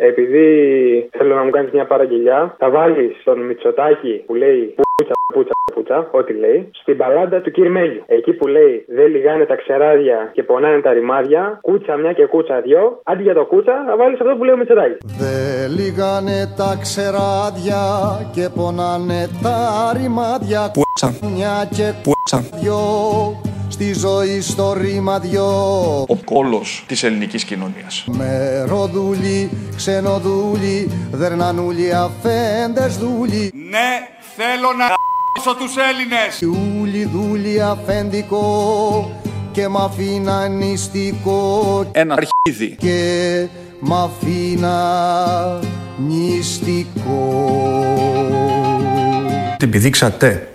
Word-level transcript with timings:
επειδή 0.00 0.46
θέλω 1.16 1.34
να 1.34 1.44
μου 1.44 1.50
κάνεις 1.50 1.72
μια 1.72 1.86
παραγγελιά, 1.86 2.54
θα 2.58 2.70
βάλεις 2.70 3.20
στον 3.20 3.38
Μητσοτάκη 3.40 4.22
που 4.26 4.34
λέει 4.34 4.74
πούτσα, 4.76 5.14
πούτσα, 5.34 5.54
πούτσα, 5.74 6.08
ό,τι 6.10 6.32
λέει, 6.32 6.70
στην 6.72 6.96
παλάντα 6.96 7.40
του 7.40 7.50
Κυρμέλιου. 7.50 8.02
Εκεί 8.06 8.32
που 8.32 8.46
λέει 8.46 8.84
δεν 8.88 9.06
λιγάνε 9.06 9.44
τα 9.44 9.56
ξεράδια 9.56 10.30
και 10.32 10.42
πονάνε 10.42 10.80
τα 10.80 10.92
ρημάδια, 10.92 11.58
κούτσα 11.62 11.96
μια 11.96 12.12
και 12.12 12.26
κούτσα 12.26 12.60
δυο, 12.60 13.00
αντί 13.04 13.22
για 13.22 13.34
το 13.34 13.44
κούτσα 13.44 13.84
να 13.86 13.96
βάλεις 13.96 14.20
αυτό 14.20 14.36
που 14.36 14.44
λέει 14.44 14.54
ο 14.54 14.56
Μητσοτάκης. 14.56 14.98
Δεν 15.18 15.70
λιγάνε 15.78 16.38
τα 16.56 16.78
ξεράδια 16.80 17.82
και 18.34 18.48
πονάνε 18.56 19.20
τα 19.42 19.56
ρημάδια. 19.96 20.60
Πούτσα. 20.76 21.08
Μια 21.34 21.54
και 21.76 21.86
Πούτσα. 22.02 22.38
δυο 22.60 22.76
στη 23.78 23.92
ζωή 23.92 24.40
στο 24.40 24.72
ρήμα 24.72 25.18
δυο. 25.18 25.46
Ο 26.08 26.16
κόλος 26.24 26.84
της 26.86 27.02
ελληνικής 27.02 27.44
κοινωνίας. 27.44 28.04
Μεροδούλοι, 28.06 29.50
ξενοδούλοι, 29.76 30.90
δερνανούλοι, 31.12 31.92
αφέντες 31.92 32.96
δούλοι. 32.98 33.52
Ναι, 33.70 33.88
θέλω 34.36 34.72
να 34.78 34.84
γ***σω 34.86 35.54
τους 35.54 35.74
Έλληνες. 35.90 36.58
Ούλοι, 36.80 37.04
δούλοι, 37.04 37.60
αφεντικό 37.62 39.10
και 39.52 39.68
μ' 39.68 39.76
αφήνα 39.76 40.48
νηστικό 40.48 41.84
Ένα 41.92 42.14
αρχίδι. 42.14 42.76
και 42.78 43.46
μ' 43.80 43.94
αφήνα 43.94 44.78
νηστικό. 46.08 47.54
Την 49.58 49.70
πηδήξατε; 49.70 50.48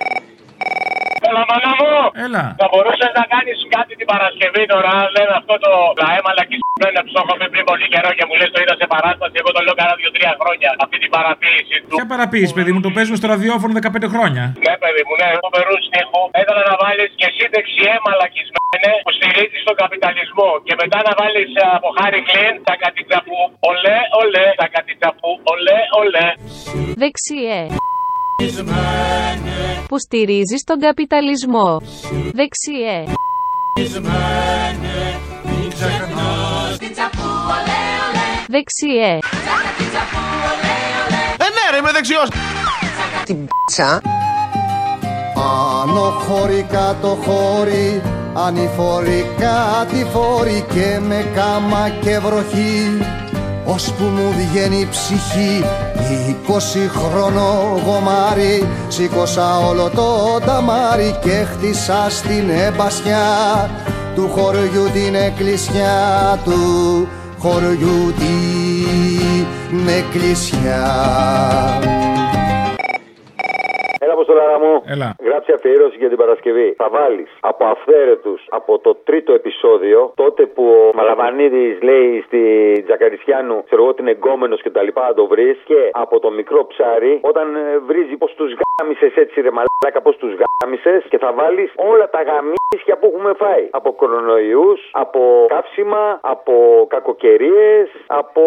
Έλα, 2.26 2.44
μάνα 2.44 2.50
μου! 2.50 2.54
Έλα. 2.54 2.56
Θα 2.62 2.68
μπορούσες 2.72 3.12
να 3.20 3.24
κάνεις 3.34 3.58
κάτι 3.76 3.94
την 4.00 4.08
Παρασκευή 4.14 4.64
τώρα, 4.74 4.94
δεν 5.16 5.28
αυτό 5.40 5.54
το 5.66 5.72
πλαέμα 6.00 6.32
λακισμένο 6.40 7.00
που 7.06 7.12
το 7.16 7.20
έχω 7.24 7.34
πει 7.40 7.46
πριν 7.54 7.66
πολύ 7.72 7.88
καιρό 7.94 8.10
και 8.18 8.26
μου 8.28 8.36
λες 8.40 8.50
το 8.54 8.60
είδα 8.64 8.76
σε 8.82 8.86
παράσταση. 8.94 9.36
Εγώ 9.42 9.50
το 9.56 9.62
λέω 9.66 9.76
κάνα 9.80 9.94
δύο-τρία 10.02 10.34
χρόνια. 10.42 10.70
Αυτή 10.84 10.98
την 11.04 11.12
παραποίηση 11.18 11.76
του. 11.86 11.96
Ποια 12.00 12.08
παραποίηση, 12.14 12.52
παιδί 12.58 12.72
μου, 12.76 12.82
το 12.88 12.92
παίζουμε 12.96 13.18
στο 13.22 13.28
ραδιόφωνο 13.34 13.72
15 13.80 14.14
χρόνια. 14.14 14.44
Ναι, 14.66 14.74
παιδί 14.84 15.04
μου, 15.08 15.14
ναι, 15.22 15.28
έχω 15.38 15.48
περούς 15.56 15.82
στίχου. 15.90 16.22
Ήθελα 16.42 16.64
να 16.72 16.76
βάλεις 16.84 17.10
και 17.20 17.26
εσύ 17.30 17.44
δεξιέμα 17.56 18.12
λακισμένε 18.22 18.92
που 19.04 19.12
στηρίζεις 19.18 19.62
τον 19.68 19.76
καπιταλισμό. 19.84 20.50
Και 20.66 20.74
μετά 20.82 21.00
να 21.08 21.12
βάλεις 21.20 21.52
από 21.78 21.88
Χάρη 21.98 22.22
Κλίν 22.28 22.54
τα 22.70 22.76
κατητσαπού. 22.84 23.40
Ολέ, 23.70 23.98
ολέ, 24.22 24.48
τα 24.62 24.68
κατητσαπού. 24.76 25.32
Ολέ, 25.54 25.80
ολέ. 26.02 26.28
Δεξιέ. 27.04 27.60
Που 29.88 30.00
στηρίζει 30.00 30.56
τον 30.66 30.80
καπιταλισμό. 30.80 31.82
Δεξιέ. 32.12 33.04
Δεξιέ. 38.48 39.20
Άνω 45.84 46.10
χώρι 46.10 46.66
κάτω 46.72 47.08
χώρι 47.08 48.02
Ανηφορικά 48.34 49.88
τη 49.90 50.06
φόρη 50.06 50.66
και 50.74 51.00
με 51.00 51.26
κάμα 51.36 51.90
και 52.02 52.20
βροχή 52.20 52.90
Ώσπου 53.66 54.04
μου 54.04 54.32
βγαίνει 54.32 54.80
η 54.80 54.88
ψυχή 54.90 55.64
Είκοσι 56.30 56.90
χρόνο 56.90 57.80
γομάρι 57.86 58.68
Σήκωσα 58.88 59.58
όλο 59.58 59.90
το 59.90 60.40
ταμάρι 60.46 61.18
Και 61.22 61.30
χτίσα 61.30 62.10
στην 62.10 62.50
εμπασιά 62.50 63.26
Του 64.16 64.30
χωριού 64.30 64.90
την 64.94 65.16
εκκλησιά 65.16 66.40
Του 66.44 67.08
χωριού 67.40 68.14
την 68.18 69.88
εκκλησιά 69.88 70.84
Έλα, 74.00 74.14
Αποστολάρα 74.14 74.60
μου. 74.60 74.82
Έλα. 74.86 75.13
Γράψε 75.34 75.54
αφιέρωση 75.54 75.98
για 75.98 76.10
την 76.10 76.18
Παρασκευή. 76.18 76.74
Θα 76.78 76.90
βάλεις 76.90 77.30
από 77.40 77.66
αυθαίρετους 77.66 78.42
από 78.50 78.80
το 78.80 78.96
τρίτο 79.04 79.34
επεισόδιο, 79.34 80.12
τότε 80.16 80.46
που 80.46 80.64
ο 80.64 80.92
Μαλαβανίδη 80.98 81.78
λέει 81.82 82.24
στη 82.26 82.42
Τζακαρισιάνου, 82.86 83.64
ξέρω 83.66 83.82
εγώ, 83.84 83.94
την 83.94 84.08
εγκόμενος 84.08 84.62
και 84.62 84.70
τα 84.70 84.82
λοιπά, 84.82 85.08
να 85.08 85.14
το 85.14 85.26
βρεις. 85.28 85.58
Και 85.66 85.90
από 85.92 86.20
το 86.20 86.30
μικρό 86.32 86.66
ψάρι, 86.66 87.20
όταν 87.22 87.56
ε, 87.56 87.78
βρίζει 87.88 88.16
πω 88.18 88.28
τους 88.28 88.54
γάμισες 88.62 89.16
έτσι 89.16 89.42
ρε 89.42 89.52
μαλάκα, 89.58 90.02
πώς 90.04 90.16
τους 90.18 90.34
γάμισες. 90.42 91.04
Και 91.10 91.18
θα 91.18 91.32
βάλεις 91.34 91.72
όλα 91.76 92.10
τα 92.10 92.22
γαμίσια 92.22 92.96
που 93.00 93.06
έχουμε 93.14 93.34
φάει. 93.38 93.68
Από 93.72 93.92
κορονοϊούς, 93.94 94.90
από 94.92 95.22
καύσιμα, 95.48 96.20
από 96.22 96.54
κακοκαιρίες, 96.90 97.88
από 98.08 98.42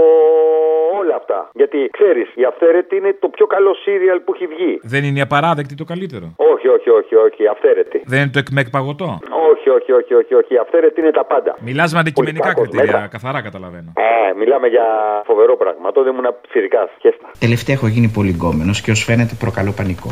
όλα 0.98 1.14
αυτά. 1.14 1.50
Γιατί 1.52 1.88
ξέρεις, 1.98 2.28
η 2.34 2.44
αυθαίρετη 2.44 2.96
είναι 2.96 3.12
το 3.20 3.28
πιο 3.28 3.46
καλό 3.46 3.74
σύριαλ 3.74 4.18
που 4.20 4.32
έχει 4.34 4.46
βγει. 4.46 4.80
Δεν 4.82 5.04
είναι 5.04 5.18
η 5.18 5.22
απαράδεκτη 5.28 5.74
το 5.74 5.84
καλύτερο. 5.84 6.26
Όχι, 6.36 6.68
όχι, 6.68 6.75
όχι, 6.98 7.14
όχι, 7.26 7.42
αυθαίρετη. 7.54 7.98
Δεν 8.12 8.18
είναι 8.20 8.30
το 8.36 8.38
εκμεκ 8.44 8.66
παγωτό; 8.70 9.08
Όχι, 9.52 9.68
όχι, 9.76 9.90
όχι, 10.00 10.12
όχι, 10.20 10.32
όχι. 10.40 10.54
Η 10.54 10.58
αυθαίρετη 10.64 11.00
είναι 11.00 11.10
τα 11.20 11.24
πάντα. 11.24 11.52
Μιλάς 11.68 11.92
με 11.94 11.98
αντικειμενικά 11.98 12.42
Πολιτάκος, 12.42 12.68
κριτήρια, 12.68 12.92
μέτρα. 12.92 13.08
καθαρά 13.14 13.40
καταλαβαίνω. 13.42 13.90
Ε, 13.96 14.32
μιλάμε 14.40 14.66
για 14.74 14.86
φοβερό 15.26 15.56
πράγμα. 15.56 15.92
Τότε 15.92 16.08
ήμουν 16.10 16.26
ψηρικά. 16.48 16.82
Χέστα. 17.00 17.26
Τελευταία 17.38 17.74
έχω 17.74 17.86
γίνει 17.86 18.08
πολύ 18.08 18.30
γκόμενος 18.30 18.80
και 18.80 18.90
ως 18.90 19.04
φαίνεται 19.04 19.34
προκαλώ 19.38 19.72
πανικό. 19.78 20.10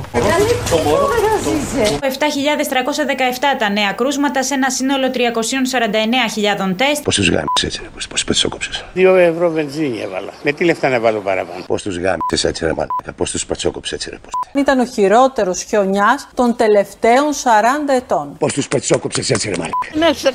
7.317 2.01 3.59
τα 3.59 3.69
νέα 3.71 3.93
κρούσματα 3.93 4.43
σε 4.43 4.55
ένα 4.55 4.71
σύνολο 4.71 5.07
349.000 5.15 6.75
τεστ. 6.77 7.05
Πώς 7.05 7.15
τους 7.15 7.29
γάμισες 7.29 7.63
έτσι, 7.65 7.81
ρε, 7.83 7.89
πώ 7.89 7.99
τους 8.15 8.25
πατσόκοψε. 8.25 8.85
Δύο 8.93 9.15
ευρώ 9.15 9.51
βενζίνη 9.51 10.01
έβαλα. 10.01 10.33
Με 10.43 10.53
τι 10.53 10.65
λεφτά 10.65 10.89
να 10.89 11.01
βάλω 11.01 11.21
παραπάνω; 11.21 11.65
Πώς 11.67 11.83
τους 11.83 11.97
γάμισες 11.97 12.45
έτσι, 12.45 12.65
ρε 12.65 12.71
μαλάκα; 12.71 13.13
Πώς 13.17 13.31
τους 13.31 13.47
πατσόκοψες 13.47 13.93
έτσι, 13.93 14.11
ρε. 14.11 14.17
Ήταν 14.61 14.79
ο 14.79 14.85
χειρότερος 14.85 15.63
χιονιάς 15.63 16.29
των 16.35 16.53
τελευταίων 16.56 17.32
40 17.32 17.92
ετών. 17.97 18.37
Πώς 18.38 18.53
τους 18.53 18.69
πατσόκοψε 18.69 19.20
έτσι, 19.20 19.48
ρε 19.48 19.54
μαλάκα. 19.56 19.76
Μέχρι 19.94 20.15
στις 20.15 20.31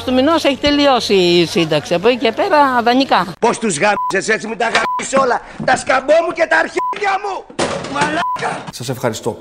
15-20 0.00 0.02
του 0.04 0.12
μηνός 0.12 0.44
έχει 0.44 0.56
τελειώσει 0.56 1.14
η 1.14 1.46
σύνταξη. 1.46 1.94
Από 1.94 2.08
εκεί 2.08 2.18
και 2.18 2.32
πέρα 2.32 2.82
δανεικά. 2.82 3.26
Πώς 3.40 3.58
τους 3.58 3.78
γάμισες 3.78 4.34
έτσι, 4.34 4.46
μην 4.46 4.58
τα 4.58 4.64
γάμισες 4.64 5.18
όλα. 5.22 5.40
Τα 5.64 5.76
σκαμπό 5.76 6.14
μου 6.26 6.32
και 6.32 6.46
τα 6.50 6.56
αρχίδια 6.56 7.12
μου. 7.22 7.44
Μαλάκα. 7.92 8.64
Σας 8.72 8.88
ευχαριστώ. 8.88 9.38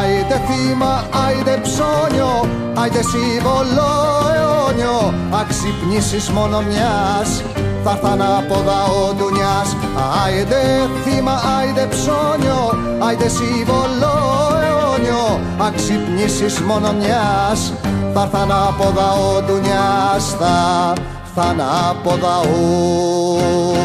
Άιντε 0.00 0.40
θύμα, 0.48 1.08
άιντε 1.26 1.60
ψώνιο, 1.62 2.48
άιντε 2.74 3.02
σύμβολο 3.02 3.88
αιώνιο 4.34 5.14
Αξυπνήσεις 5.32 6.28
μόνο 6.30 6.60
μιας, 6.62 7.42
θα 7.84 7.90
έρθαν 7.90 8.22
από 8.22 8.54
δαό 8.54 9.12
ντουνιάς 9.12 9.76
Άιντε 10.24 10.88
θύμα, 11.04 11.40
άιντε 11.58 11.86
ψώνιο, 11.90 12.78
άιντε 12.98 13.28
σύμβολο 13.28 14.49
αιώνιο 15.00 15.40
Αξυπνήσεις 15.58 16.60
μόνο 16.60 16.92
μιας, 16.92 17.72
θα 18.14 18.22
έρθαν 18.22 18.52
από 18.52 18.92
δαό 18.96 19.40
ντουνιάς 19.40 20.36
Θα 20.38 20.92
έρθαν 21.24 21.60
από 21.90 22.10
δαό 22.10 23.79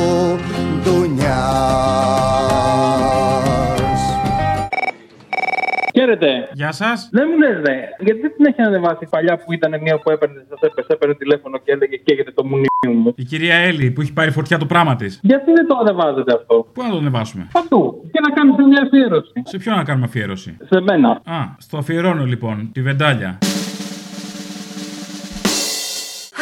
Χαίρετε. 6.20 6.50
Γεια 6.54 6.72
σας. 6.72 7.10
Δεν 7.12 7.28
μου 7.32 7.38
λες 7.38 7.62
ρε, 7.66 7.90
γιατί 8.00 8.20
δεν 8.20 8.34
την 8.36 8.46
έχει 8.46 8.62
ανεβάσει 8.62 9.08
παλιά 9.10 9.38
που 9.38 9.54
ήταν 9.54 9.82
μια 9.82 10.00
που 10.00 10.10
έπαιρνε, 10.12 10.46
σας 10.50 10.60
έπεσε, 10.62 10.88
έπαιρνε 10.94 11.16
τηλέφωνο 11.16 11.58
και 11.58 11.72
έλεγε 11.72 11.96
καίγεται 11.96 12.32
το 12.32 12.46
μουνί 12.46 12.66
μου. 12.88 13.14
Η 13.16 13.24
κυρία 13.24 13.56
Έλλη 13.56 13.92
που 13.92 14.02
έχει 14.02 14.14
πάρει 14.14 14.32
φωτιά 14.32 14.58
το 14.58 14.66
πράγμα 14.66 14.96
της. 14.96 15.20
Γιατί 15.24 15.52
δεν 15.52 15.68
το 15.68 15.78
ανεβάζετε 15.78 16.34
αυτό; 16.34 16.68
Πού 16.74 16.82
να 16.84 16.90
το 16.90 16.98
ανεβάσουμε; 16.98 17.48
Παντού. 17.52 18.10
Και 18.12 18.20
να 18.28 18.36
κάνετε 18.36 18.64
μια 18.64 18.82
αφιέρωση. 18.82 19.32
Σε 19.44 19.58
ποιο 19.58 19.76
να 19.76 19.84
κάνουμε 19.84 20.06
αφιέρωση; 20.06 20.58
Σε 20.70 20.82
μένα. 20.82 21.10
Α, 21.10 21.40
στο 21.58 21.78
αφιερώνω 21.78 22.26
λοιπόν, 22.26 22.70
τη 22.74 22.82
βεντάλια. 22.82 23.38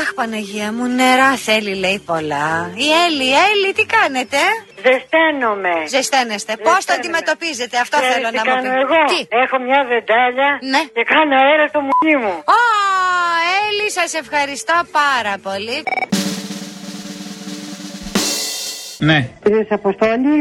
Αχ, 0.02 0.14
Παναγία 0.16 0.74
μου, 0.74 0.86
νερά 0.88 1.32
θέλει, 1.36 1.76
λέει 1.76 2.02
πολλά. 2.06 2.50
Η 2.86 2.88
Έλλη, 3.06 3.28
Έλλη, 3.50 3.70
τι 3.76 3.86
κάνετε; 3.96 4.38
Ζεσταίνομαι. 4.86 5.74
Ζεσταίνεστε. 5.94 6.54
Πώς 6.68 6.86
το 6.86 6.94
αντιμετωπίζετε, 6.98 7.76
αυτό 7.86 7.96
Ξέρεις 7.98 8.16
θέλω 8.16 8.30
τι 8.30 8.36
να 8.36 8.44
μου 8.44 8.50
κάνω 8.50 8.62
πείτε. 8.62 8.80
εγώ; 8.86 9.00
Τι; 9.12 9.20
Έχω 9.44 9.58
μια 9.68 9.82
βεντάλια 9.92 10.50
Ναι. 10.74 10.82
και 10.96 11.04
κάνω 11.14 11.36
αέρα 11.44 11.66
στο 11.72 11.80
μουνί 11.88 12.16
μου. 12.24 12.34
Ω, 12.58 12.62
Έλλη, 13.64 13.86
σας 14.00 14.14
ευχαριστώ 14.14 14.76
πάρα 15.02 15.34
πολύ. 15.48 15.78
Ναι, 19.10 19.28
Κύριε 19.44 19.66
Αποστόλη. 19.70 20.38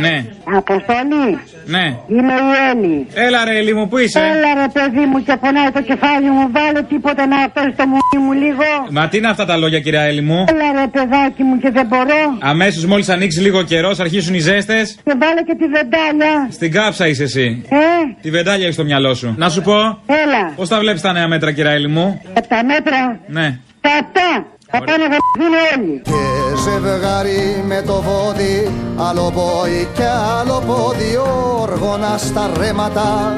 ναι, 0.00 0.24
Αποστόλη. 0.56 1.38
ναι. 1.74 1.84
Είμαι 2.08 2.32
η 2.32 2.50
Έλλη. 2.70 3.06
Έλα 3.14 3.44
ρε 3.44 3.56
Έλλη 3.58 3.74
μου, 3.74 3.88
πού 3.88 3.98
είσαι; 3.98 4.18
Έλα 4.18 4.50
ρε 4.62 4.68
παιδί 4.72 5.04
μου 5.06 5.22
και 5.22 5.36
πονάει 5.40 5.70
το 5.70 5.82
κεφάλι 5.82 6.30
μου. 6.30 6.48
Βάλε 6.52 6.82
τίποτα 6.82 7.26
να 7.26 7.36
αυτό 7.36 7.60
στο 7.74 7.84
μουνί 7.86 8.18
μου 8.26 8.32
λίγο. 8.32 8.64
Μα 8.90 9.08
τι 9.08 9.16
είναι 9.16 9.28
αυτά 9.28 9.44
τα 9.44 9.56
λόγια 9.56 9.80
κυρία 9.80 10.00
Έλλη 10.02 10.20
μου; 10.22 10.44
Έλα 10.48 10.80
ρε 10.80 10.86
παιδάκι 10.88 11.42
μου 11.42 11.58
και 11.58 11.70
δεν 11.70 11.86
μπορώ. 11.86 12.22
Αμέσως 12.40 12.84
μόλις 12.86 13.08
ανοίξει 13.08 13.40
λίγο 13.40 13.62
καιρός, 13.62 14.00
αρχίσουν 14.00 14.34
οι 14.34 14.38
ζέστες. 14.38 14.96
Και 15.04 15.12
βάλε 15.20 15.42
και 15.42 15.54
τη 15.54 15.64
βεντάλια. 15.66 16.48
Στην 16.50 16.72
κάψα 16.72 17.06
είσαι 17.08 17.22
εσύ. 17.22 17.64
Ε, 17.68 17.76
Τη 18.22 18.30
βεντάλια 18.30 18.62
έχεις 18.62 18.74
στο 18.74 18.84
μυαλό 18.84 19.14
σου. 19.14 19.34
Να 19.38 19.48
σου 19.48 19.62
πω, 19.62 19.72
έλα. 20.06 20.52
πώς 20.56 20.68
τα 20.68 20.78
βλέπεις 20.78 21.00
τα 21.00 21.12
νέα 21.12 21.28
μέτρα, 21.28 21.52
κυρία 21.52 21.70
Έλλη 21.70 21.88
μου; 21.88 22.20
Από 22.34 22.48
τα 22.48 22.64
μέτρα. 22.64 23.20
Ναι. 23.26 23.58
Τα 23.80 23.90
αυτά. 23.92 24.46
Θα 24.78 24.84
πάνε 24.84 25.06
να 25.06 25.08
γαμπηθούν 25.14 25.54
όλοι. 25.72 26.02
Και 26.04 26.22
ζευγάρι 26.64 27.64
με 27.66 27.82
το 27.86 28.02
βόδι 28.06 28.72
Άλλο 28.96 29.32
πόη 29.34 29.88
και 29.94 30.08
άλλο 30.38 30.62
πόδι 30.66 31.18
όργωνα 31.60 32.18
στα 32.18 32.50
ρέματα 32.58 33.36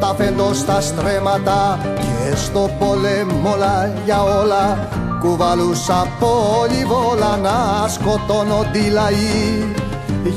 Τα 0.00 0.14
φέντο 0.18 0.52
στα 0.52 0.80
στρέμματα 0.80 1.78
και 1.96 2.36
στο 2.36 2.70
πολέμολα 2.78 3.92
για 4.04 4.22
όλα. 4.22 4.88
Κουβαλούσα 5.20 6.06
πολυβόλα 6.20 7.36
να 7.36 7.88
σκοτώνονται 7.88 8.78
οι 8.78 8.88
λαοί 8.90 9.74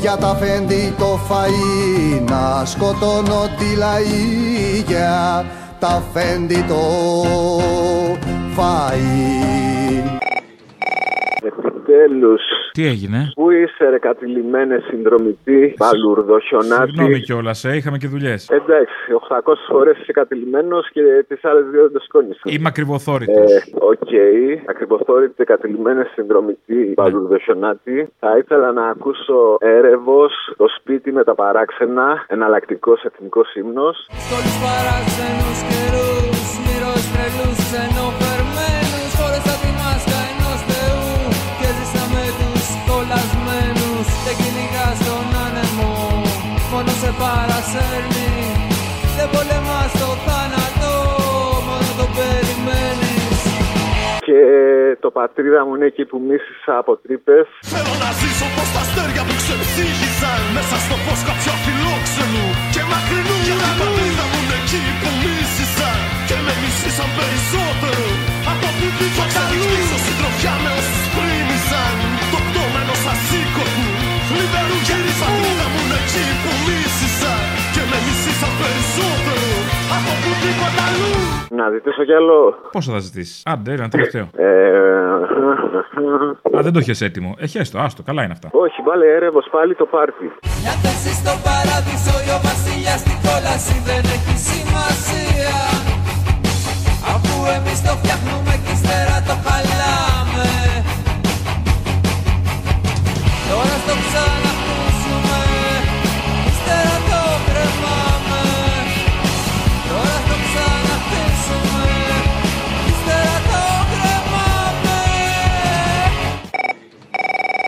για 0.01 0.17
τα 0.17 0.35
φέντη 0.39 0.93
το 0.97 1.19
φαΐ 1.29 2.21
να 2.29 2.65
σκοτώνονται 2.65 3.63
οι 3.73 3.75
λαοί 3.77 4.83
για 4.87 5.45
τα 5.79 6.03
φέντη 6.13 6.65
το 6.67 6.81
φαΐ 8.55 9.54
Επιτέλου. 11.95 12.35
Τι 12.71 12.85
έγινε; 12.87 13.31
Πού 13.35 13.51
είσαι, 13.51 13.89
ρε 13.89 13.99
κατηλημένε 13.99 14.83
συνδρομητή, 14.87 15.73
παλούρδο, 15.77 16.39
χιονάτη. 16.39 16.89
Συγγνώμη 16.89 17.19
κιόλας, 17.19 17.63
ε, 17.63 17.75
είχαμε 17.75 17.97
και 17.97 18.07
δουλειές. 18.07 18.49
Εντάξει, 18.49 19.13
800 19.13 19.55
φορές 19.67 19.97
είσαι 19.97 20.11
κατηλημένος 20.11 20.89
και 20.91 21.01
τις 21.27 21.45
άλλες 21.45 21.65
δύο 21.71 21.81
δεν 21.81 21.91
το 21.91 21.99
σηκώνει. 21.99 22.29
Είμαι 22.43 22.67
ακριβοθόρητος. 22.67 23.51
Ε, 23.51 23.63
Οκ, 23.79 24.09
ακριβοθόρητε 24.69 25.43
κατηλημένες 25.43 26.07
συνδρομητή, 26.13 26.91
παλούρδο, 26.95 27.37
χιονάτη. 27.37 28.09
Θα 28.19 28.37
ήθελα 28.37 28.71
να 28.71 28.87
ακούσω 28.87 29.57
έρευος 29.59 30.33
το 30.57 30.65
σπίτι 30.79 31.11
με 31.11 31.23
τα 31.23 31.35
παράξενα, 31.35 32.25
εναλλακτικός 32.27 33.03
εθνικός 33.03 33.55
ύμνος. 33.55 34.07
Στου 34.09 34.39
παράξενους 34.63 35.59
καιρούς, 35.69 36.39
μύρος 36.63 37.01
τρελούς 37.11 37.61
ενωφερμένου, 37.83 38.04
παρασέρνει. 47.35 48.27
Δεν 49.17 49.27
πολεμάς 49.33 49.91
το 50.01 50.09
θάνατο, 50.25 50.91
μόνο 51.67 51.91
το 51.99 52.05
περιμένεις. 52.17 53.39
Και 54.25 54.39
το 55.03 55.09
πατρίδα 55.17 55.59
μου 55.65 55.73
είναι 55.75 55.87
εκεί 55.91 56.03
που 56.09 56.17
μίσησα 56.27 56.73
από 56.81 56.91
τρύπες. 57.03 57.47
Θέλω 57.73 57.93
να 58.03 58.09
ζήσω 58.19 58.47
πως 58.55 58.67
τα 58.75 58.81
αστέρια 58.85 59.23
που 59.27 59.35
ξεψύχησαν 59.41 60.41
Μέσα 60.57 60.75
στο 60.85 60.95
φως 61.03 61.21
κάποιου 61.27 61.51
αφιλόξενου 61.57 62.45
και 62.73 62.81
μακρινού 62.91 63.37
ζητήσω 81.75 82.03
κι 82.07 82.13
άλλο. 82.19 82.37
Πόσο 82.71 82.91
θα 82.91 82.99
ζητήσεις; 82.99 83.41
Άντε, 83.45 83.71
ένα 83.73 83.87
τελευταίο. 83.89 84.25
Ε, 84.35 84.53
Α, 86.57 86.61
δεν 86.61 86.73
το 86.73 86.79
έχει 86.79 87.03
έτοιμο. 87.03 87.35
Έχει 87.45 87.57
έστω, 87.57 87.77
άστο, 87.79 88.01
καλά 88.03 88.21
είναι 88.23 88.31
αυτά. 88.37 88.47
όχι, 88.51 88.81
βάλε 88.87 89.05
έρευος 89.17 89.45
πάλι 89.51 89.73
το 89.75 89.85
πάρτι. 89.85 90.27
Μια 90.61 90.73
θέση 90.83 91.11
στο 91.21 91.33
παράδεισο 91.47 92.15
ή 92.27 92.29
ο 92.37 92.39
βασιλιάς 92.47 92.99
στην 93.05 93.17
κόλαση 93.27 93.75
δεν 93.89 94.03
έχει 94.15 94.33
σημασία 94.49 95.55
Αφού 97.13 97.35
εμείς 97.57 97.79
το 97.87 97.93
φτιάχνουμε 98.01 98.44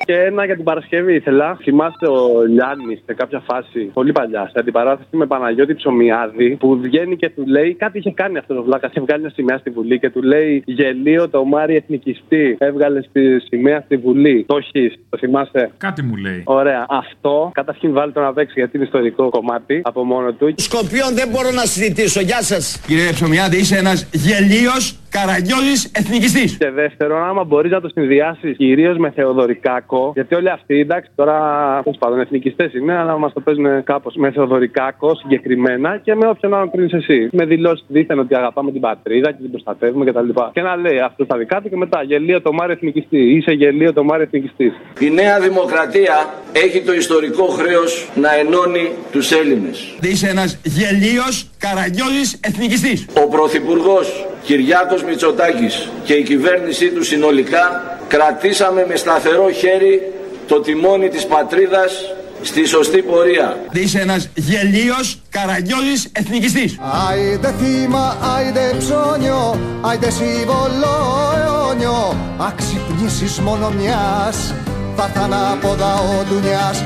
Και 0.07 0.13
ένα 0.13 0.45
για 0.45 0.55
την 0.55 0.63
Παρασκευή 0.63 1.13
ήθελα. 1.13 1.57
Θυμάστε 1.61 2.07
ο 2.07 2.41
Λιάννης 2.47 2.99
σε 3.05 3.13
κάποια 3.13 3.39
φάση, 3.39 3.79
πολύ 3.93 4.11
παλιά, 4.11 4.49
σε 4.51 4.59
αντιπαράθεση 4.59 5.09
με 5.11 5.25
Παναγιώτη 5.25 5.73
Ψωμιάδη, 5.73 6.55
που 6.59 6.79
βγαίνει 6.81 7.15
και 7.17 7.29
του 7.29 7.43
λέει 7.47 7.73
κάτι 7.73 7.97
είχε 7.97 8.11
κάνει 8.11 8.37
αυτός 8.37 8.57
ο 8.57 8.63
Βλάκας. 8.63 8.89
Είχε 8.89 9.01
βγάλει 9.01 9.21
μια 9.21 9.31
σημαία 9.35 9.57
στη 9.57 9.69
Βουλή 9.69 9.99
και 9.99 10.09
του 10.09 10.21
λέει 10.23 10.63
Γελίο 10.65 11.29
το 11.29 11.45
Μάρι 11.45 11.75
Εθνικιστή. 11.75 12.55
Έβγαλες 12.59 13.05
στη 13.09 13.39
σημαία 13.39 13.81
στη 13.85 13.97
Βουλή. 13.97 14.45
Το 14.47 14.55
έχεις, 14.57 14.93
το 15.09 15.17
θυμάστε. 15.17 15.71
Κάτι 15.77 16.01
μου 16.03 16.15
λέει. 16.15 16.41
Ωραία. 16.45 16.85
Αυτό 16.89 17.51
καταρχήν 17.53 17.93
βάλει 17.93 18.11
το 18.11 18.21
να 18.21 18.33
παίξει 18.33 18.53
γιατί 18.57 18.77
είναι 18.77 18.85
ιστορικό 18.85 19.29
κομμάτι 19.29 19.81
από 19.83 20.03
μόνο 20.03 20.31
του. 20.33 20.53
Σκοπίων 20.55 21.13
δεν 21.13 21.27
μπορώ 21.29 21.51
να 21.51 21.65
συζητήσω. 21.65 22.21
Γεια 22.21 22.41
σας. 22.41 22.81
Κύριε 22.87 23.11
Ψωμιάδη, 23.11 23.57
είσαι 23.57 23.77
ένας 23.77 24.09
γελίος 24.11 24.99
καραγκιόζη 25.09 25.89
εθνικιστής. 25.91 26.57
Και 26.57 26.69
δεύτερον, 26.69 27.23
άμα 27.23 27.43
μπορείς 27.43 27.71
να 27.71 27.81
το 27.81 27.89
συνδυάσεις 27.89 28.57
κυρίως 28.57 28.97
με 28.97 29.11
Θεοδωρικάκο, 29.11 30.11
γιατί 30.13 30.35
όλοι 30.35 30.49
αυτοί, 30.49 30.79
εντάξει, 30.79 31.09
τώρα 31.15 31.35
τέλο 31.83 31.95
πάντων 31.99 32.19
εθνικιστές 32.19 32.73
είναι, 32.73 32.97
αλλά 32.97 33.17
μας 33.17 33.33
το 33.33 33.39
παίζουν 33.39 33.83
κάπως 33.83 34.15
με 34.15 34.31
Θεοδωρικάκο 34.31 35.15
συγκεκριμένα 35.15 35.97
και 35.97 36.15
με 36.15 36.27
όποιον 36.27 36.53
άλλον 36.53 36.71
κρίνει 36.71 36.89
εσύ. 36.91 37.29
Με 37.31 37.45
δηλώσεις 37.45 37.85
δίθεν 37.87 38.19
ότι 38.19 38.35
αγαπάμε 38.35 38.71
την 38.71 38.81
πατρίδα 38.81 39.31
και 39.31 39.41
την 39.41 39.51
προστατεύουμε 39.51 40.05
κτλ. 40.05 40.27
Και, 40.27 40.41
και 40.53 40.61
να 40.61 40.75
λέει 40.75 40.99
αυτό 40.99 41.23
στα 41.23 41.37
δικά 41.37 41.61
του 41.61 41.69
και 41.69 41.77
μετά 41.77 42.03
γελίο 42.03 42.41
το 42.41 42.53
Μάρι 42.53 42.71
εθνικιστή. 42.71 43.19
Είσαι 43.19 43.51
γελίο 43.51 43.93
το 43.93 44.03
Μάρι 44.03 44.23
εθνικιστής. 44.23 44.73
Η 44.99 45.09
Νέα 45.09 45.39
Δημοκρατία 45.39 46.33
έχει 46.53 46.81
το 46.81 46.93
ιστορικό 46.93 47.45
χρέος 47.45 48.09
να 48.15 48.35
ενώνει 48.35 48.91
τους 49.11 49.31
Έλληνες. 49.31 49.97
Είσαι 50.01 50.27
ένας 50.29 50.59
γελίος 50.63 51.49
καραγκιόζη 51.57 52.39
εθνικιστής. 52.41 53.07
Ο 53.23 53.27
Πρωθυπουργός 53.27 54.25
Κυριάκος 54.47 55.03
Μητσοτάκης 55.03 55.89
και 56.03 56.13
η 56.13 56.23
κυβέρνησή 56.23 56.89
του 56.89 57.03
συνολικά 57.03 57.97
κρατήσαμε 58.07 58.85
με 58.87 58.95
σταθερό 58.95 59.51
χέρι 59.51 60.13
το 60.47 60.59
τιμόνι 60.59 61.09
της 61.09 61.25
πατρίδας 61.25 62.15
στη 62.41 62.65
σωστή 62.65 63.01
πορεία. 63.01 63.57
Είσαι 63.71 63.99
ένας 63.99 64.29
γελίος 64.35 65.21
καραγκιόζης 65.29 66.09
εθνικιστής. 66.11 66.77
Άιντε 67.09 67.53
θύμα, 67.59 68.17
άιντε 68.35 68.75
ψώνιο, 68.79 69.59
άιντε 69.81 70.09
σύμβολο 70.09 70.93
αιώνιο 71.37 72.15
Αξυπνήσεις 72.37 73.39
μόνο 73.39 73.69
μιας, 73.69 74.53
θα 75.13 75.19
έρθ' 75.19 75.33
ανάποδα 75.33 75.93
ο 75.93 76.23
ντουνιάς 76.23 76.83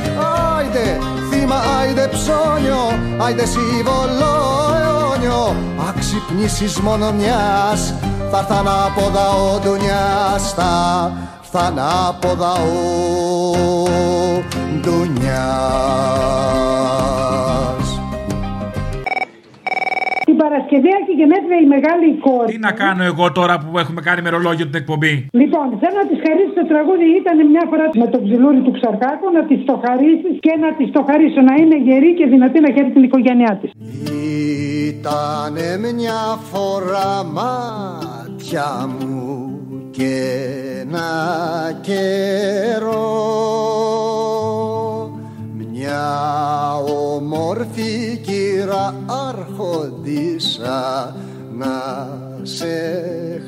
Άιντε 0.58 0.98
θύμα, 1.32 1.56
άιντε 1.80 2.08
ψώνιο, 2.08 3.00
άιντε 3.18 3.46
σύμβολο 3.46 4.34
αιώνιο. 4.82 5.56
Αξυπνήσεις 5.90 6.80
μόνο 6.80 7.12
μιας, 7.12 7.94
θα 8.32 8.38
έρθ' 8.38 8.52
ανάποδα 8.52 9.30
ο 9.30 9.60
ντουνιάς 9.60 10.54
Θα 10.56 11.12
έρθ' 11.42 11.56
ανάποδα 11.66 12.52
ο 12.52 12.60
ντουνιάς 14.82 16.71
Παρασκευή 20.52 20.92
έχει 21.00 21.14
γενέθλια 21.22 21.58
η 21.66 21.68
μεγάλη 21.76 22.08
κόρη. 22.26 22.48
Τι 22.54 22.60
να 22.68 22.72
κάνω 22.84 23.04
εγώ 23.12 23.26
τώρα 23.40 23.56
που 23.62 23.72
έχουμε 23.84 24.02
κάνει 24.08 24.22
μερολόγιο 24.28 24.66
την 24.72 24.78
εκπομπή; 24.82 25.14
Λοιπόν, 25.42 25.66
θέλω 25.82 25.98
να 26.02 26.08
της 26.10 26.20
χαρίσει 26.26 26.54
το 26.60 26.66
τραγούδι. 26.72 27.08
Ήταν 27.22 27.36
μια 27.54 27.66
φορά 27.70 27.86
με 28.02 28.08
το 28.14 28.18
ψιλούρι 28.26 28.62
του 28.66 28.74
Ξαρκάκου 28.78 29.28
να 29.38 29.42
της 29.50 29.60
το 29.70 29.76
χαρίσεις 29.86 30.36
και 30.46 30.54
να 30.64 30.70
της 30.78 30.88
το 30.96 31.02
χαρίσω 31.08 31.42
να 31.50 31.54
είναι 31.62 31.78
γερή 31.88 32.12
και 32.20 32.26
δυνατή 32.34 32.60
να 32.66 32.70
χαίρει 32.76 32.92
την 32.96 33.04
οικογένειά 33.08 33.54
της. 33.62 33.70
Ήτανε 34.90 35.68
μια 36.00 36.22
φορά 36.52 37.12
μάτια 37.38 38.68
μου 38.94 39.20
και 39.98 40.14
ένα 40.84 41.10
καιρό 41.88 43.10
μια 45.82 46.76
όμορφη 46.76 48.18
κύρα 48.22 48.96
άρχοντισα 49.30 51.16
να 51.58 52.08
σε 52.42 52.68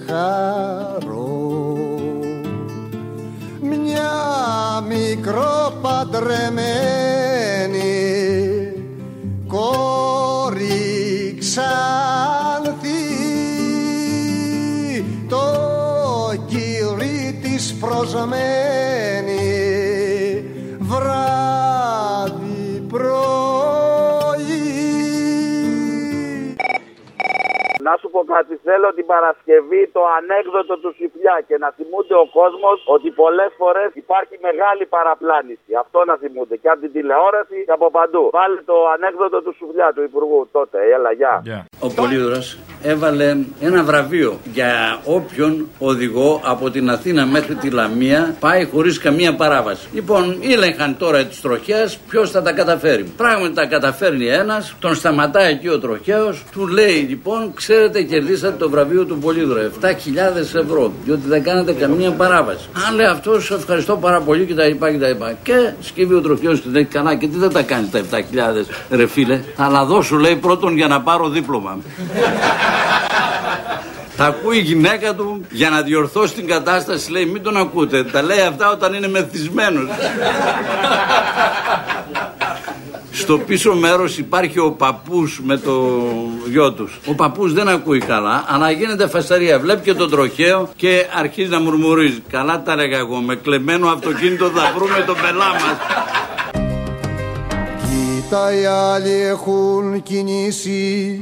χαρώ. 0.07 1.47
Μια 3.61 4.11
μικρό 4.87 5.73
παντρεμένη 5.81 6.23
κόρη 9.47 11.37
ξανθή. 11.39 11.71
Το 15.27 15.43
κύρι 16.47 17.39
της 17.41 17.73
προσμένη 17.79 18.62
Να 27.93 27.99
σου 28.01 28.09
πω 28.15 28.21
κάτι. 28.35 28.53
Θέλω 28.67 28.87
την 28.99 29.05
Παρασκευή 29.13 29.83
το 29.95 30.01
ανέκδοτο 30.17 30.75
του 30.81 30.91
Σιφλιά 30.97 31.37
και 31.47 31.55
να 31.63 31.69
θυμούνται 31.77 32.17
ο 32.23 32.25
κόσμος 32.39 32.77
ότι 32.95 33.07
πολλές 33.21 33.51
φορές 33.61 33.89
υπάρχει 34.03 34.35
μεγάλη 34.47 34.83
παραπλάνηση. 34.95 35.71
Αυτό 35.83 35.99
να 36.09 36.15
θυμούνται 36.21 36.55
και 36.61 36.69
από 36.73 36.79
την 36.83 36.91
τηλεόραση 36.95 37.57
και 37.67 37.75
από 37.79 37.87
παντού. 37.97 38.23
Βάλε 38.37 38.59
το 38.71 38.77
ανέκδοτο 38.95 39.37
του 39.45 39.53
Σουφλιά 39.57 39.89
του 39.95 40.03
Υπουργού 40.09 40.39
τότε. 40.57 40.77
Έλα, 40.95 41.11
γεια. 41.19 41.33
Ο 41.85 41.87
Πολύδωρας 41.97 42.47
έβαλε 42.91 43.27
ένα 43.67 43.81
βραβείο 43.89 44.31
για 44.57 44.71
όποιον 45.17 45.51
οδηγό 45.79 46.41
από 46.53 46.65
την 46.75 46.85
Αθήνα 46.95 47.25
μέχρι 47.35 47.55
τη 47.55 47.69
Λαμία 47.79 48.21
πάει 48.39 48.61
χωρίς 48.73 48.95
καμία 49.05 49.35
παράβαση. 49.35 49.85
Λοιπόν, 49.97 50.23
ήλεγχαν 50.53 50.91
τώρα 50.97 51.19
τις 51.25 51.41
τροχές 51.41 51.87
ποιος 52.09 52.31
θα 52.31 52.41
τα 52.41 52.51
καταφέρει. 52.59 53.03
Πράγματι 53.17 53.53
τα 53.53 53.65
καταφέρνει 53.65 54.27
ένας, 54.27 54.75
τον 54.79 54.95
σταματάει 54.95 55.51
εκεί 55.51 55.67
ο 55.67 55.79
τροχαίος, 55.79 56.45
του 56.51 56.67
λέει 56.67 56.97
λοιπόν, 57.11 57.53
ξέρετε 57.89 58.15
κερδίσατε 58.15 58.55
το 58.57 58.69
βραβείο 58.69 59.05
του 59.05 59.17
Πολύδωρα, 59.17 59.69
7.000 59.81 59.87
ευρώ, 60.37 60.91
διότι 61.05 61.27
δεν 61.27 61.43
κάνατε 61.43 61.71
καμία 61.71 62.11
παράβαση. 62.11 62.69
Αν 62.87 62.95
λέει 62.95 63.05
αυτός, 63.05 63.51
ευχαριστώ 63.51 63.97
πάρα 63.97 64.21
πολύ 64.21 64.45
και 64.45 64.53
τα 64.53 64.65
λοιπά 64.65 64.91
και 64.91 64.97
τα 64.97 65.07
λοιπά. 65.07 65.33
Και 65.43 65.71
σκύβει 65.81 66.13
ο 66.13 66.21
τροχαίος 66.21 66.59
και 66.59 66.69
λέει, 66.69 66.83
καλά 66.83 67.15
και 67.15 67.27
τι 67.27 67.37
δεν 67.37 67.53
τα 67.53 67.61
κάνεις 67.61 67.89
τα 67.89 67.99
7.000 68.11 68.17
ρε 68.89 69.07
φίλε, 69.07 69.41
αλλά 69.55 69.85
δώσου 69.85 70.17
λέει 70.17 70.35
πρώτον 70.35 70.75
για 70.75 70.87
να 70.87 71.01
πάρω 71.01 71.29
δίπλωμα. 71.29 71.77
Τα 74.17 74.25
ακούει 74.25 74.57
η 74.57 74.61
γυναίκα 74.61 75.15
του 75.15 75.45
για 75.49 75.69
να 75.69 75.81
διορθώσει 75.81 76.33
την 76.33 76.47
κατάσταση. 76.47 77.11
Λέει: 77.11 77.25
Μην 77.25 77.43
τον 77.43 77.57
ακούτε. 77.57 78.03
Τα 78.03 78.21
λέει 78.21 78.39
αυτά 78.39 78.71
όταν 78.71 78.93
είναι 78.93 79.07
μεθυσμένος. 79.07 79.89
Στο 83.23 83.37
πίσω 83.37 83.75
μέρος 83.75 84.17
υπάρχει 84.17 84.59
ο 84.59 84.71
παππούς 84.71 85.41
με 85.43 85.57
το 85.57 86.01
γιο 86.49 86.73
τους. 86.73 86.99
Ο 87.05 87.13
παππούς 87.13 87.53
δεν 87.53 87.67
ακούει 87.67 87.99
καλά, 87.99 88.43
αλλά 88.47 88.71
γίνεται 88.71 89.07
φασαρία. 89.07 89.59
Βλέπει 89.59 89.81
και 89.81 89.93
τον 89.93 90.09
τροχαίο 90.09 90.69
και 90.75 91.05
αρχίζει 91.13 91.49
να 91.49 91.59
μουρμουρίζει. 91.59 92.23
Καλά 92.29 92.63
τα 92.63 92.71
έλεγα 92.71 92.97
εγώ. 92.97 93.21
Με 93.21 93.35
κλεμμένο 93.35 93.87
αυτοκίνητο 93.87 94.45
θα 94.45 94.73
βρούμε 94.75 95.03
τον 95.05 95.15
πελά 95.15 95.49
μας. 95.53 95.77
Κοίτα 97.81 98.59
οι 98.59 98.65
άλλοι 98.65 99.11
έχουν 99.11 100.03
κινήσει 100.03 101.21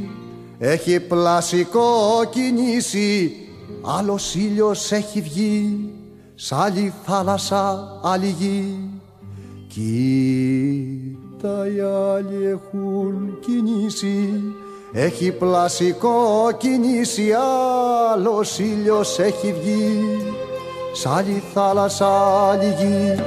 Έχει 0.59 0.99
πλασικό 0.99 1.89
κινήσει 2.29 3.35
Άλλος 3.99 4.35
ήλιος 4.35 4.91
έχει 4.91 5.21
βγει 5.21 5.89
Σ' 6.35 6.51
άλλη 6.51 6.93
θάλασσα 7.05 7.87
άλλη 8.03 8.35
γη 8.39 8.89
Κοίτα 9.67 11.00
οι 11.47 11.79
άλλοι 11.79 12.47
έχουν 12.47 13.37
κινήσει. 13.39 14.43
Έχει 14.91 15.31
πλασικό 15.31 16.51
κινήσει 16.57 17.31
Άλλος 18.13 18.59
ήλιος 18.59 19.19
έχει 19.19 19.53
βγει. 19.53 19.99
Σ' 20.93 21.05
άλλη 21.05 21.43
θάλασσα 21.53 22.07
άλλη 22.49 22.75
γη 22.79 23.21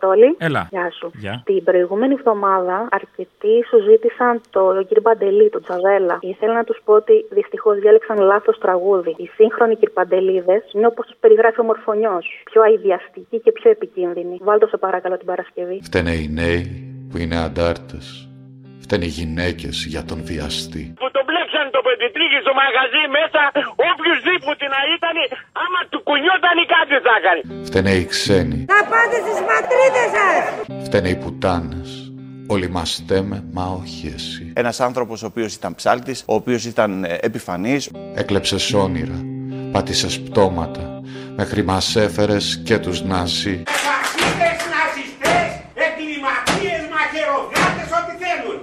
Αποστόλη. 0.00 0.36
Έλα. 0.38 0.68
Γεια 0.70 0.90
σου. 0.90 1.10
Γεια. 1.14 1.42
Την 1.44 1.64
προηγούμενη 1.64 2.14
εβδομάδα 2.14 2.88
αρκετοί 2.90 3.54
σου 3.68 3.78
ζήτησαν 3.88 4.40
το 4.50 4.84
κύριο 4.88 5.02
Παντελή, 5.02 5.50
τον 5.50 5.62
Τζαβέλα. 5.62 6.18
Ήθελα 6.20 6.52
να 6.52 6.64
τους 6.64 6.80
πω 6.84 6.92
ότι 6.92 7.26
δυστυχώς 7.30 7.78
διάλεξαν 7.78 8.18
λάθος 8.18 8.58
τραγούδι. 8.58 9.14
Οι 9.18 9.26
σύγχρονοι 9.34 9.76
κυρπαντελίδε 9.76 10.62
είναι 10.72 10.86
όπως 10.86 11.06
τους 11.06 11.16
περιγράφει 11.20 11.60
ο 11.60 11.64
Μορφωνιός. 11.64 12.42
Πιο 12.44 12.62
αειδιαστικοί 12.62 13.38
και 13.40 13.52
πιο 13.52 13.70
επικίνδυνοι. 13.70 14.38
Βάλτε 14.40 14.66
σε 14.68 14.76
παρακαλώ 14.76 15.16
την 15.16 15.26
Παρασκευή. 15.26 15.80
Φταίνε 15.82 16.12
οι 16.12 16.28
νέοι 16.32 16.64
που 17.10 17.18
είναι 17.18 17.36
αντάρτες. 17.36 18.29
Φταίνε 18.90 19.04
οι 19.12 19.16
γυναίκες 19.20 19.84
για 19.88 20.04
τον 20.04 20.20
βιαστή. 20.24 20.82
Που 21.00 21.08
τον 21.16 21.24
μπλέξαν 21.26 21.66
το 21.76 21.80
πεντητρίκι 21.86 22.38
στο 22.44 22.52
μαγαζί 22.60 23.02
μέσα, 23.16 23.42
οποιουσδήποτε 23.88 24.64
να 24.74 24.80
ήταν, 24.96 25.16
άμα 25.64 25.80
του 25.90 25.98
κουνιόταν 26.06 26.56
ή 26.62 26.66
κάτι 26.74 26.94
θα 27.06 27.12
έκανε. 27.18 27.40
Φταίνε 27.68 27.90
οι 27.90 28.04
ξένοι. 28.04 28.64
Να 28.74 28.80
πάτε 28.90 29.16
στις 29.24 29.38
ματρίδες 29.48 30.08
σας! 30.16 30.42
Φταίνε 30.86 31.08
οι 31.08 31.16
πουτάνες. 31.16 32.12
Όλοι 32.46 32.68
μας 32.68 32.94
στέμε, 32.94 33.44
μα 33.52 33.64
όχι 33.80 34.12
εσύ. 34.14 34.52
Ένας 34.56 34.80
άνθρωπος 34.80 35.22
ο 35.22 35.26
οποίος 35.26 35.54
ήταν 35.54 35.74
ψάλτης, 35.74 36.22
ο 36.26 36.34
οποίος 36.34 36.64
ήταν 36.64 37.04
ε, 37.04 37.18
επιφανής. 37.20 37.90
Έκλεψες 38.14 38.72
όνειρα, 38.72 39.18
πάτησες 39.72 40.20
πτώματα, 40.20 41.00
μέχρι 41.36 41.62
μας 41.64 41.96
έφερες 41.96 42.62
και 42.64 42.78
τους 42.78 43.02
Ναζί. 43.02 43.62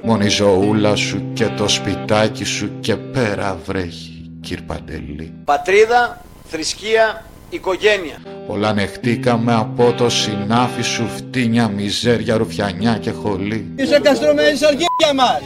Μόνη 0.10 0.26
η 0.26 0.30
ζωούλα 0.30 0.96
σου 0.96 1.34
και 1.34 1.48
το 1.48 1.68
σπιτάκι 1.68 2.44
σου 2.44 2.80
και 2.80 2.96
πέρα 2.96 3.60
βρέχει, 3.66 4.32
κύρ 4.42 4.62
Παντελή. 4.62 5.34
Πατρίδα, 5.46 6.22
θρησκεία, 6.50 7.26
οικογένεια. 7.50 8.18
Πολλά 8.48 8.74
νεχτήκαμε 8.74 9.54
από 9.54 9.94
το 9.94 10.10
συνάφι 10.10 10.82
σου 10.82 11.08
φτύνια, 11.08 11.68
μιζέρια, 11.68 12.38
ρουφιανιά 12.38 12.98
και 12.98 13.12
χολή. 13.12 13.74
Είσαι 13.76 14.00
καστρωμένης 14.00 14.64
αργία 14.64 15.14
μας. 15.16 15.42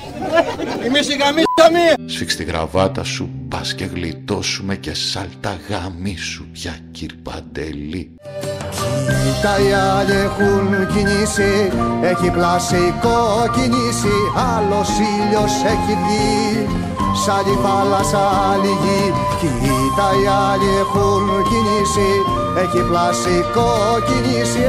Εμείς 0.86 1.10
οι 1.10 1.18
γαμίσαμε. 1.18 1.94
Σφίξ 2.06 2.36
τη 2.36 2.44
γραβάτα 2.44 3.04
σου, 3.04 3.30
πας 3.48 3.74
και 3.74 3.86
γλιτώσουμε 3.86 4.76
και 4.76 4.94
σάλτα 4.94 5.60
γάμι 5.70 6.18
σου 6.18 6.48
πια 6.52 6.78
κύρ 6.92 7.12
Παντελή. 7.24 8.16
Τα 9.44 9.54
οι 9.64 9.72
άλλοι 9.98 10.16
έχουν 10.28 10.68
κινήσει, 10.94 11.54
έχει 12.12 12.30
πλασικό 12.38 13.18
κινήσει, 13.56 14.16
άλλος 14.54 14.90
ήλιος 15.14 15.54
έχει 15.74 15.94
βγει, 16.02 16.68
σ' 17.22 17.30
άλλη 17.38 17.56
θάλασσα 17.64 18.24
άλλη 18.50 18.74
γη. 18.84 19.04
Κοίτα 19.40 20.10
οι 20.20 20.26
άλλοι 20.50 20.70
έχουν 20.84 21.24
κινήσει, 21.50 22.12
έχει 22.64 22.82
πλασικό 22.90 23.70
κινήσει, 24.08 24.64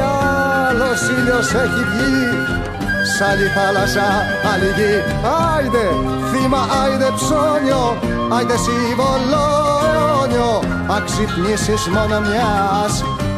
άλλος 0.67 1.01
ήλιος 1.15 1.47
έχει 1.63 1.83
βγει, 1.91 2.21
σ' 3.11 3.21
άλλη 3.29 3.47
θάλασσα 3.55 4.07
άλλη 4.51 4.69
γη. 4.77 4.95
Άιντε 5.53 5.85
θύμα, 6.29 6.61
άιντε 6.81 7.09
ψώνιο, 7.17 7.83
άιντε 8.35 8.57
συμβολόνιο, 8.65 10.51
αξυπνήσεις 10.97 11.83
μόνο 11.95 12.17
μιας, 12.27 12.93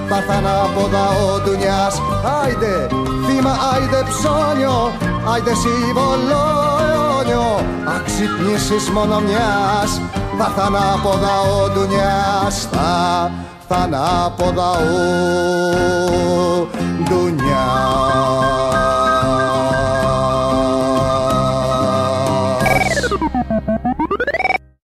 θα 0.10 0.18
έρθαν 0.18 0.46
από 0.48 0.88
τα 0.88 1.06
οντουνιάς 1.34 2.02
Άιντε 2.42 2.88
θύμα, 3.28 3.58
άιντε 3.74 4.04
ψώνιο 4.10 4.92
Άιντε 5.34 5.54
συμβολόνιο 5.54 7.48
Αξυπνήσεις 7.98 8.90
μόνο 8.90 9.20
μιας 9.20 10.02
Θα 10.38 10.46
έρθαν 10.48 10.76
από 10.76 11.10
τα 11.10 11.42
οντουνιάς 11.64 12.68
Θα 12.72 13.32
έρθαν 13.70 13.94
από 14.26 14.52
τα 14.52 14.70
οντουνιάς 17.00 18.65